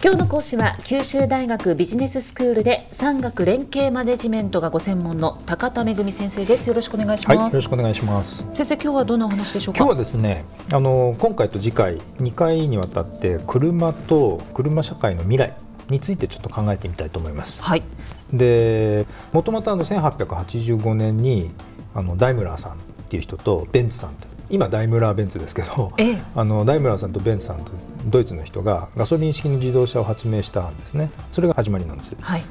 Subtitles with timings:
[0.00, 6.68] 今日の講師は九州大学ビジネススクールで産学連携マネジメントがご専門の高田恵先生です。
[6.68, 8.46] よろしくお願いします、はい、よろしくお願いします。
[8.52, 9.78] 先生今日はどんなお話でしょうか？
[9.78, 15.56] 今日はですねあの今回と次回2回にわたって車と車社会の未来
[15.88, 17.60] についてちょっと考えてみたいと思います。
[17.60, 17.82] はい。
[18.32, 21.50] でもともとあの1885年に
[21.92, 22.76] あのダイムラーさんっ
[23.08, 24.10] ていう人とベンツさん
[24.50, 27.72] 今ダイムラーベンツですけど、ええ、あのダイムラーさんとベンツさんと
[28.06, 31.10] ドイツの人がガソリン式の自動車を発明したんですね。
[31.30, 32.44] それが始まりなんです、はい、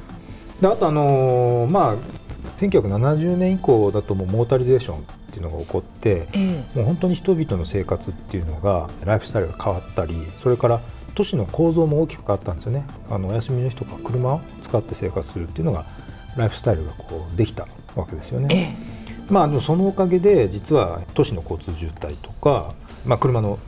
[0.60, 1.96] であとあのー、まあ
[2.58, 10.80] 1970年以降だともうモータリゼーションっていうのが起こって、えもう本当に人々の生活っていうのがライフスタイルが変わったりそれから
[11.14, 12.84] 都市の構造も大きく変わったんですよね。
[13.10, 15.84] あのお休みの日とか車を使って生活するっていうのが
[16.36, 18.76] ライフスタイルがこうできたわけですよね。
[19.28, 22.74] えまあ、そのおかげで実は都市の交通渋滞とか、
[23.04, 23.58] まあ、車の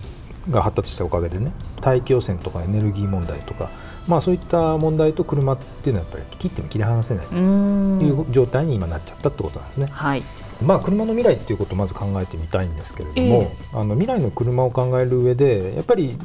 [0.50, 3.70] が発達したおかげでね大気汚染とかエネルギー問題とか、
[4.08, 9.86] まあ、そういった問題と車っていうのはやっぱり切っても切り離せないという状態に今なっちゃったってことなんですね。
[9.90, 10.22] はい
[10.62, 13.42] まあ、車の未来っていうことをまず考えてみたいんですけれども、
[13.72, 16.18] えー、あの未来の車を考える上でやっぱり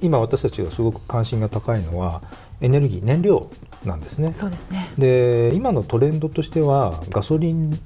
[0.00, 2.22] 今私たちがすごく関心が高いのは
[2.62, 3.50] エネルギー燃料
[3.84, 4.32] なんですね。
[4.34, 7.78] そうですねで今のトレンドとしてはガソリン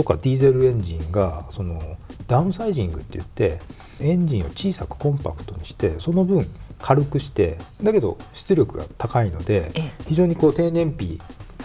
[0.00, 1.78] とかディーゼルエンジンがその
[2.26, 3.60] ダウンサイジングって言って
[4.00, 6.46] エンジンを小さくコンパクトにしてその分
[6.80, 9.70] 軽くしてだけど出力が高いので
[10.08, 11.18] 非常にこう低燃費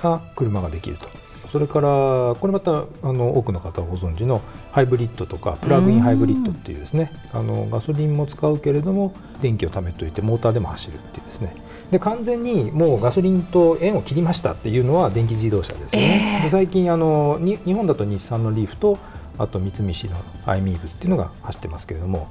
[0.03, 1.07] な車ができると。
[1.49, 11.55] それからこれまたあの多くの方ご存知のハイブリッドとかプラグインハイブリッドっていうですねあのガソリンも使うけれども電気を貯めといてモーターでも走るっていうですね。
[11.91, 16.37] で完全にもうガソリンと縁を切りましたっていうのは電気自動車ですよね。
[16.37, 18.97] えー、で最近あの日本だと日産のリーフと
[19.37, 22.27] あと三菱のアイミーブっていうのが走ってますけれども。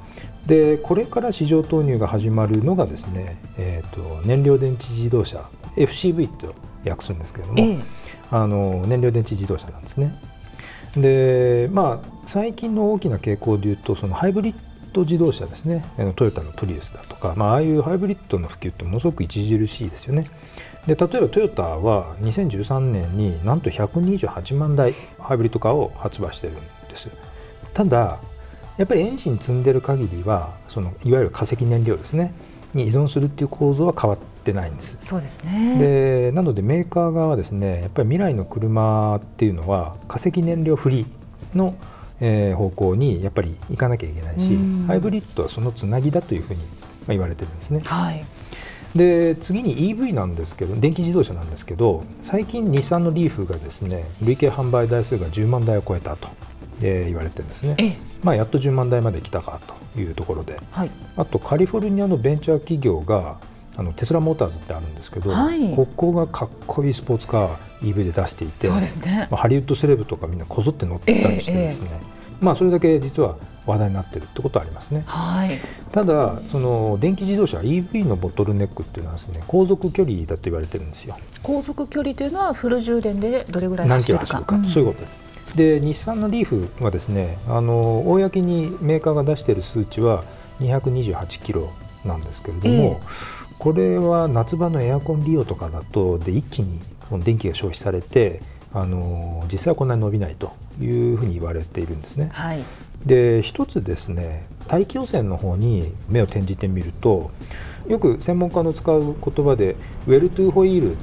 [0.47, 5.43] でこれから市場投入が始まるのがですね、えーと、燃料電池自動車
[5.77, 6.55] FCV と
[6.91, 7.83] 訳するんですけれども、えー、
[8.31, 10.15] あの燃料電池自動車なんですね。
[10.97, 14.55] でまあ最近の大きな傾向でいうとそのハイブリッ
[14.93, 15.85] ド自動車ですね
[16.15, 20.29] トヨタのプリウスだとか、まあ、ああいうハイブリッドの普及ってものすごく著しいですよね。
[20.87, 26.57] で例えばトヨタは2013年になんと128万台ハイブリッドカーを発売してるん
[26.89, 27.09] です
[27.73, 28.19] ただ
[28.77, 32.35] やっぱりエンジン積んでる限りはそのいわゆる化石燃料ですね
[32.75, 34.97] に依存するっていう構造は変わってないんです。
[35.01, 35.77] そうですね。
[35.79, 41.75] でなのでメーカー側はですねやっぱり未来の車っていうのは化石燃料フリーの
[42.21, 46.61] えー、方向にやっぱり行かなきゃいけないし、ハイブリッドはそのつなぎだというふうに
[47.09, 47.81] 言われてるんですね。
[47.85, 48.25] はい、
[48.95, 56.29] で次に EV なんですけど電気自動車なんですけど最近日産のリーフがですね累計販売台数が10万台を超えたと、
[56.83, 59.61] えー、言われてるんですね、まあ、やっと10万台まで来たか
[59.95, 63.39] というところで、はい、あとカリフォルニアのベンチャー企業が
[63.77, 72.01] あのテスラモーターズってあるんですけど、はい、ここがかっこいいスポーツカー EV で出していてそうですね、まあ、ハリウッドセレブとかみんなこぞって乗ったりしてですね、えーえ。
[72.01, 73.37] ーまあ、それだけ実は
[73.67, 75.05] 話題になってるってことはありますね。
[75.07, 75.59] はい、
[75.91, 81.17] ただその電気自動車 EV のボトルネックっていうのはですね航続距離だと言われてるんですよ。
[81.43, 84.27] 航続距離というのはフル充電でどれぐらい走るか。
[84.27, 85.13] 走るか、うん、そういうことです。
[85.57, 90.25] で日産のリーフはですねあの公にメーカーが出している数値は
[90.61, 91.71] 228キロ
[92.05, 96.81] なんですけれども、えー、これは夏場のエアコン利用とかだとで一気に
[97.23, 98.43] 電気が消費されて
[98.73, 102.31] あの実際はこんなに伸びないというふうに言われているんですね。
[102.33, 102.65] はい、
[103.07, 107.31] で一つですね大気汚染の方に目を転じてみると
[107.87, 109.77] よく専門家の使う言葉で
[110.07, 110.97] ウェルトゥーホイール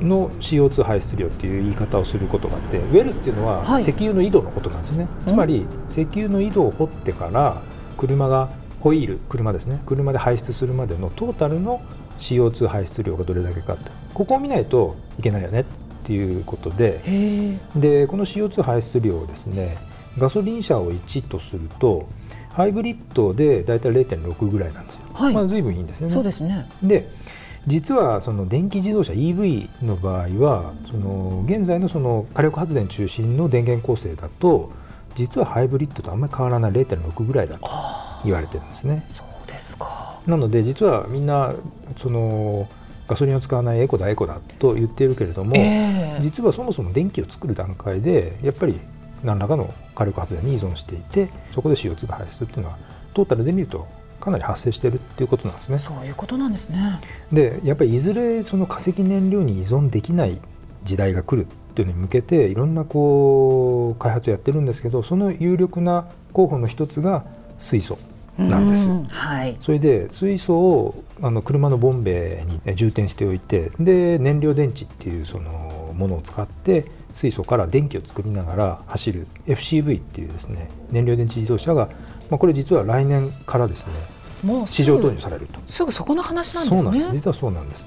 [0.00, 7.62] の CO2 排出量っていう言い方をすることがあってウェルっていうのは石油の井戸のことなんですよね、はい、つまり石油の井戸を掘ってから
[7.96, 8.48] 車が
[8.80, 9.80] ホイール車ですね。
[9.86, 11.80] 車で排出するまでのトータルの
[12.18, 13.90] CO2 排出量がどれだけかって。
[14.12, 15.64] ここを見ないといけないよねっ
[16.04, 17.00] ていうことで。
[17.74, 19.78] でこの CO2 排出量をですね
[20.18, 22.06] ガソリン車を1とすると
[22.50, 25.00] ハイブリッドでだいたい0.6ぐらいなんですよ。
[25.14, 26.12] はい、まあ随分いいんですよね。
[26.12, 26.66] そうですね。
[26.82, 27.08] で
[27.66, 34.72] 実はその電気自動車 EV の場合はその現在のその火力発電中心の電源構成だと
[35.14, 37.68] 実はハイブリッドとあんまり変わらない0.6ぐらいだと
[38.24, 39.04] 言われてるんですね。
[39.06, 40.18] そうですか。
[40.26, 41.54] なので実はみんな
[41.98, 42.68] その
[43.06, 48.80] ガソリンを使わないエコだエコだと言っているけれども、えー、実はそもそも電気を作る段階でやっぱり
[49.22, 52.78] 何らかの火力発電に依存していてそこで CO2 が排出っていうのは
[53.12, 53.86] トータルで見ると
[54.24, 55.78] かなり発生しているっていうことなんですね。
[55.78, 57.00] そういうことなんですね。
[57.32, 60.40] でやっぱりいずれその化石燃料に依存できない
[60.84, 67.24] 時代が来るっていうのに向けていろんなこう開発をやってるんですけどその有力な候補の一つが
[67.58, 67.98] 水素
[68.38, 68.88] なんです。
[68.88, 81.88] はい、それで水素をあの車のボンベに充填しておいてで燃料電池っていうそのものを使って水素から電気を作りながら走る FCV っていうですね燃料電池自動車が、
[82.28, 83.92] まあ、これ実は来年からですね
[84.44, 86.82] もう市場投入されるとすぐそこの話なんですね。
[86.82, 87.86] そうなんです実はそうなんです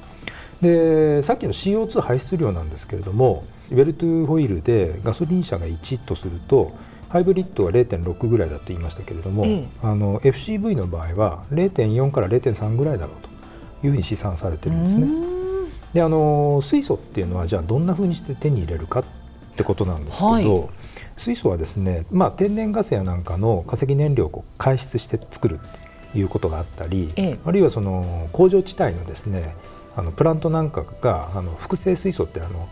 [0.62, 6.74] でさっきの CO2 排出量なんですけれどもウェルトゥホイールでガソリン車が1とすると
[7.09, 13.15] ハイブリッドは0.6ぐらいだと言いましたけれども、ええあの FCV の場合は0.4から0.3ぐらいだろう
[13.81, 15.06] というふうに試算されてるんですね。
[15.06, 15.38] ね。
[15.94, 19.03] であの水素っていうのはじゃあどんなふうにして手に入れるかっ
[19.56, 20.69] てことなんですけど、はい
[21.18, 25.60] 水素はですね、まあ、天然ガスやなんかの化石燃料をこう排出して作る
[26.15, 29.56] いうことがあったり、ええあるいはその工場地帯のですね
[29.95, 32.68] あのプラントなんかがあの複製水素ってあの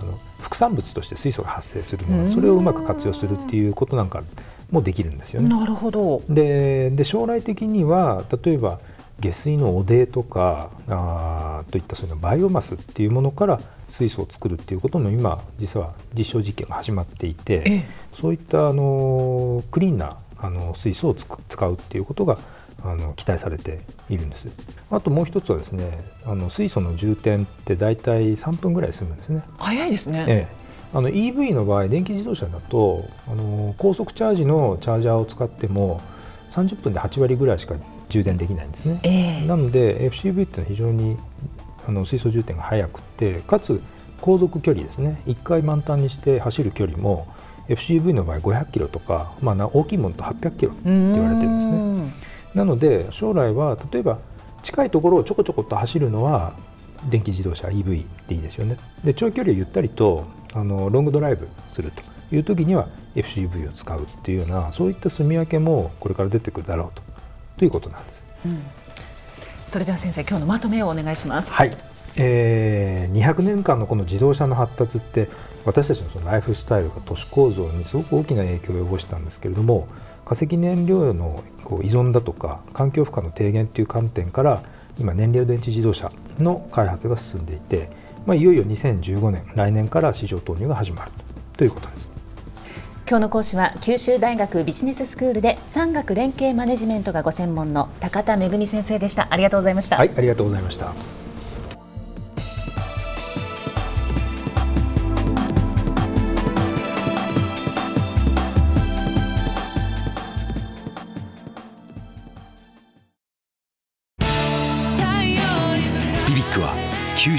[0.00, 4.22] あの副産物として水素が発生するのうんでそれをうまく活用するっていうことなんか
[4.70, 5.48] もできるんですよね。
[5.48, 6.22] なるほど。
[6.28, 8.80] でで将来的には例えば
[9.20, 22.38] 下水の汚泥とかあーといったそういうのバイオマスっていうものから水素を作るっていうことも今実は実証実験が始まっていて、ええそういったあのクリーンなあの水素をつく使うっていうことが
[22.84, 24.46] あの期待されているんです。
[24.90, 29.42] あともう一つはですねあの水素の充填って大体3分ぐらいで済むんですね。
[29.56, 30.24] 早いですね。
[30.28, 30.54] ええ、
[30.92, 36.02] あの EV の場合電気自動車だとあの高速チャージのチャージャーを使っても
[36.50, 37.74] 30分で8割ぐらいしか
[38.10, 39.00] 充電できないんですね。
[39.02, 41.16] ええなので FCV ってのは非常に
[41.88, 43.80] あの水素充填が速くてかつ
[44.20, 47.26] 航続距離ですね1回満タンにして走る距離も
[47.68, 52.33] FCV の場合500キロとか、まあな、大きいものと800キロって言われてるんですね。
[52.54, 54.18] なので将来は例えば
[54.62, 56.54] 近いところをちょこちょこっと走るのは
[57.10, 58.78] 電気自動車 EV でいいですよね。
[59.02, 60.24] で長距離をゆったりと
[60.54, 62.02] あのロングドライブすると
[62.34, 67.02] いう時には FCV を使うっていうようなそういった住み分けもこれから出てくるだろうと
[67.58, 68.24] ということなんです。
[68.46, 68.62] うん
[69.66, 71.52] それでは先生今日のまとめをお願いします。
[71.52, 71.76] はい、
[72.14, 75.28] えー、200年間のこの自動車の発達って
[75.64, 79.88] 私たちのそのライフスタイルが都市構造にすごく大きな影響を及ぼしたんですけれども
[80.24, 84.62] 化石燃料のこう依存だとか環境負荷の低減という観点から
[84.98, 87.90] 今燃料電池自動車の開発が進んでいて、
[88.26, 91.24] まあ、いよいよ2015年来年から市場投入が始まると
[91.56, 92.10] ということです。
[93.06, 99.28] 今日の講師は九州大学ビジネススクールで産学連携マネジメントがご専門の高田恵先生でした。
[99.30, 99.96] ありがとうございました。
[99.96, 101.23] はい、ありがとうございました。